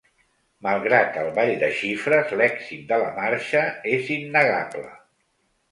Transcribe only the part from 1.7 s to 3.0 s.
xifres, l’èxit